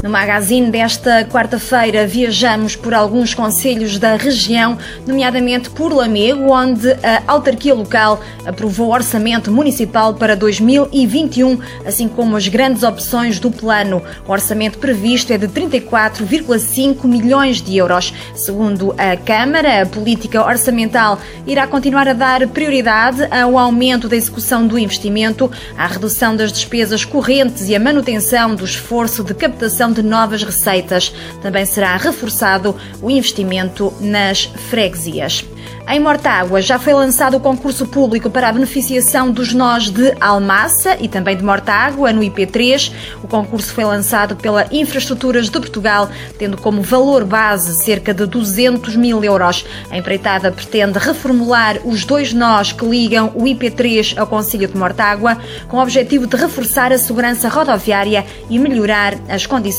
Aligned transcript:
No 0.00 0.08
magazine 0.08 0.70
desta 0.70 1.24
quarta-feira 1.24 2.06
viajamos 2.06 2.76
por 2.76 2.94
alguns 2.94 3.34
conselhos 3.34 3.98
da 3.98 4.14
região, 4.14 4.78
nomeadamente 5.04 5.70
por 5.70 5.92
Lamego, 5.92 6.52
onde 6.52 6.92
a 6.92 7.24
autarquia 7.26 7.74
local 7.74 8.22
aprovou 8.46 8.88
o 8.88 8.92
orçamento 8.92 9.50
municipal 9.50 10.14
para 10.14 10.36
2021, 10.36 11.58
assim 11.84 12.06
como 12.06 12.36
as 12.36 12.46
grandes 12.46 12.84
opções 12.84 13.40
do 13.40 13.50
plano. 13.50 14.00
O 14.26 14.30
orçamento 14.30 14.78
previsto 14.78 15.32
é 15.32 15.38
de 15.38 15.48
34,5 15.48 17.04
milhões 17.04 17.60
de 17.60 17.76
euros. 17.76 18.14
Segundo 18.36 18.94
a 18.96 19.16
Câmara, 19.16 19.82
a 19.82 19.86
política 19.86 20.46
orçamental 20.46 21.18
irá 21.44 21.66
continuar 21.66 22.06
a 22.06 22.12
dar 22.12 22.46
prioridade 22.46 23.26
ao 23.32 23.58
aumento 23.58 24.08
da 24.08 24.14
execução 24.14 24.64
do 24.64 24.78
investimento, 24.78 25.50
à 25.76 25.88
redução 25.88 26.36
das 26.36 26.52
despesas 26.52 27.04
correntes 27.04 27.68
e 27.68 27.74
à 27.74 27.80
manutenção 27.80 28.54
do 28.54 28.64
esforço 28.64 29.24
de 29.24 29.34
captação 29.34 29.87
de 29.92 30.02
novas 30.02 30.42
receitas. 30.42 31.14
Também 31.42 31.64
será 31.64 31.96
reforçado 31.96 32.74
o 33.00 33.10
investimento 33.10 33.92
nas 34.00 34.44
freguesias. 34.44 35.44
Em 35.90 35.98
Mortágua 35.98 36.60
já 36.60 36.78
foi 36.78 36.92
lançado 36.92 37.38
o 37.38 37.40
concurso 37.40 37.86
público 37.86 38.28
para 38.28 38.50
a 38.50 38.52
beneficiação 38.52 39.30
dos 39.30 39.54
nós 39.54 39.88
de 39.88 40.14
Almassa 40.20 40.98
e 41.00 41.08
também 41.08 41.34
de 41.34 41.42
Mortágua, 41.42 42.12
no 42.12 42.20
IP3. 42.20 42.92
O 43.22 43.26
concurso 43.26 43.72
foi 43.72 43.84
lançado 43.86 44.36
pela 44.36 44.66
Infraestruturas 44.70 45.46
de 45.46 45.52
Portugal, 45.52 46.10
tendo 46.38 46.58
como 46.58 46.82
valor 46.82 47.24
base 47.24 47.74
cerca 47.82 48.12
de 48.12 48.26
200 48.26 48.96
mil 48.96 49.24
euros. 49.24 49.64
A 49.90 49.96
empreitada 49.96 50.52
pretende 50.52 50.98
reformular 50.98 51.78
os 51.82 52.04
dois 52.04 52.34
nós 52.34 52.70
que 52.70 52.84
ligam 52.84 53.32
o 53.34 53.44
IP3 53.44 54.18
ao 54.18 54.26
Conselho 54.26 54.68
de 54.68 54.76
Mortágua, 54.76 55.38
com 55.68 55.78
o 55.78 55.82
objetivo 55.82 56.26
de 56.26 56.36
reforçar 56.36 56.92
a 56.92 56.98
segurança 56.98 57.48
rodoviária 57.48 58.26
e 58.50 58.58
melhorar 58.58 59.14
as 59.26 59.46
condições 59.46 59.77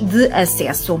de 0.00 0.32
acesso. 0.32 1.00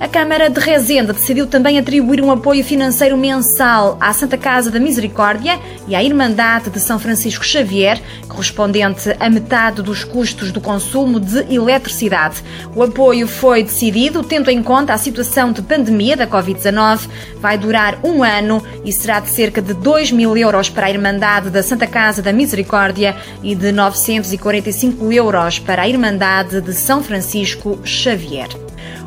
A 0.00 0.06
Câmara 0.06 0.48
de 0.48 0.60
Rezende 0.60 1.12
decidiu 1.12 1.46
também 1.46 1.78
atribuir 1.78 2.22
um 2.22 2.30
apoio 2.30 2.62
financeiro 2.62 3.16
mensal 3.16 3.96
à 4.00 4.12
Santa 4.12 4.38
Casa 4.38 4.70
da 4.70 4.78
Misericórdia 4.78 5.58
e 5.88 5.94
à 5.94 6.02
Irmandade 6.02 6.70
de 6.70 6.78
São 6.78 6.98
Francisco 6.98 7.44
Xavier, 7.44 8.00
correspondente 8.28 9.14
a 9.18 9.28
metade 9.28 9.82
dos 9.82 10.04
custos 10.04 10.52
do 10.52 10.60
consumo 10.60 11.18
de 11.18 11.52
eletricidade. 11.52 12.42
O 12.74 12.82
apoio 12.82 13.26
foi 13.26 13.62
decidido 13.62 14.22
tendo 14.22 14.50
em 14.50 14.62
conta 14.62 14.92
a 14.92 14.98
situação 14.98 15.52
de 15.52 15.62
pandemia 15.62 16.16
da 16.16 16.26
Covid-19. 16.26 17.08
Vai 17.40 17.58
durar 17.58 17.98
um 18.04 18.22
ano 18.22 18.62
e 18.84 18.92
será 18.92 19.20
de 19.20 19.30
cerca 19.30 19.60
de 19.60 19.74
2 19.74 20.12
mil 20.12 20.36
euros 20.36 20.68
para 20.68 20.86
a 20.86 20.90
Irmandade 20.90 21.50
da 21.50 21.62
Santa 21.62 21.86
Casa 21.86 22.22
da 22.22 22.32
Misericórdia 22.32 23.16
e 23.42 23.54
de 23.54 23.72
945 23.72 25.12
euros 25.12 25.58
para 25.58 25.82
a 25.82 25.88
Irmandade 25.88 26.60
de 26.60 26.72
São 26.72 27.02
Francisco 27.02 27.78
Xavier. 27.88 28.48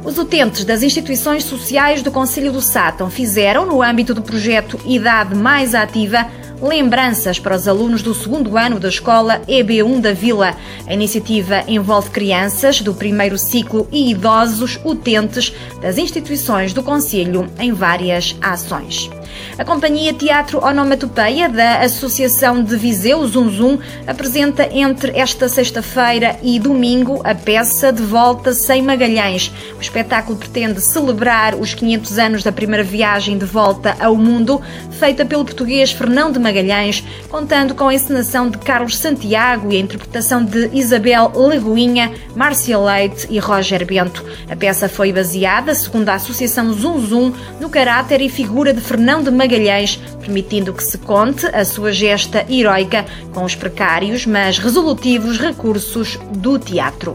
Os 0.04 0.18
utentes 0.18 0.66
das 0.66 0.82
instituições 0.82 1.44
sociais 1.44 2.02
do 2.02 2.12
Conselho 2.12 2.52
do 2.52 2.62
Sátão 2.62 3.10
fizeram, 3.10 3.66
no 3.66 3.84
âmbito 3.84 4.14
do 4.14 4.24
projeto 4.24 4.80
Idade 4.86 5.36
Mais 5.36 5.76
Ativa, 5.76 6.26
lembranças 6.60 7.40
para 7.40 7.56
os 7.56 7.68
alunos 7.68 8.02
do 8.02 8.14
segundo 8.14 8.58
ano 8.58 8.80
da 8.80 8.90
escola 8.90 9.42
EB1 9.48 10.02
da 10.02 10.14
Vila. 10.14 10.56
A 10.88 10.94
iniciativa 10.94 11.64
envolve 11.68 12.10
crianças 12.10 12.82
do 12.82 12.94
primeiro 12.94 13.38
ciclo 13.38 13.88
e 13.92 14.12
idosos 14.12 14.80
utentes 14.84 15.54
das 15.82 15.98
instituições 15.98 16.74
do 16.74 16.84
Conselho 16.84 17.48
em 17.60 17.72
várias 17.72 18.36
ações. 18.42 19.10
A 19.58 19.66
companhia 19.66 20.14
Teatro 20.14 20.64
Onomatopeia 20.64 21.50
da 21.50 21.80
Associação 21.82 22.64
de 22.64 22.76
Viseu 22.76 23.26
Zum 23.28 23.50
Zum 23.50 23.80
apresenta 24.08 24.68
entre 24.72 25.18
esta 25.18 25.48
sexta-feira 25.48 26.40
e 26.42 26.60
domingo 26.60 27.22
a 27.24 27.36
peça 27.36 27.92
De 27.92 28.02
Volta 28.02 28.54
Sem 28.54 28.82
Magalhães. 28.82 29.52
O 29.78 29.82
espetáculo 29.82 30.38
pretende 30.38 30.82
celebrar 30.82 31.56
os 31.56 31.74
500 31.74 32.20
anos 32.20 32.44
da 32.44 32.52
primeira 32.52 32.84
viagem 32.84 33.38
de 33.38 33.46
volta 33.46 33.96
ao 34.00 34.16
mundo, 34.16 34.62
feita 34.92 35.26
pelo 35.26 35.46
português 35.46 35.92
Fernão 35.92 36.32
de 36.32 36.40
Magalhães, 36.40 37.04
contando 37.30 37.76
com 37.76 37.88
a 37.88 37.94
encenação 37.94 38.50
de 38.50 38.58
Carlos 38.58 38.98
Santiago 38.98 39.72
e 39.72 39.78
a 39.78 39.80
interpretação 39.80 40.44
de 40.44 40.70
Isabel 40.74 41.32
Lagoinha, 41.36 42.12
Márcia 42.36 42.78
Leite 42.78 43.28
e 43.30 43.40
Roger 43.40 43.86
Bento. 43.86 44.24
A 44.50 44.56
peça 44.56 44.88
foi 44.88 45.12
baseada, 45.12 45.74
segundo 45.74 46.10
a 46.10 46.16
Associação 46.16 46.74
Zum 46.74 47.00
Zum, 47.06 47.34
no 47.60 47.70
caráter 47.70 48.22
e 48.22 48.30
figura 48.30 48.74
de 48.74 48.82
Fernão 48.82 49.21
de 49.22 49.32
Magalhães, 49.32 49.98
permitindo 50.20 50.74
que 50.74 50.84
se 50.84 50.98
conte 50.98 51.46
a 51.48 51.64
sua 51.64 51.92
gesta 51.92 52.46
heroica 52.50 53.06
com 53.34 53.44
os 53.44 53.56
precários, 53.56 54.26
mas 54.26 54.58
resolutivos 54.58 55.38
recursos 55.38 56.18
do 56.32 56.60
teatro. 56.60 57.14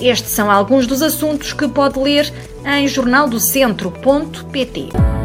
Estes 0.00 0.30
são 0.30 0.50
alguns 0.50 0.86
dos 0.86 1.02
assuntos 1.02 1.52
que 1.52 1.68
pode 1.68 1.98
ler 1.98 2.32
em 2.64 2.88
jornaldocentro.pt. 2.88 5.19